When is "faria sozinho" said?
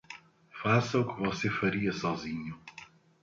1.47-2.59